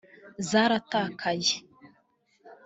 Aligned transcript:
zaratakaye 0.49 1.51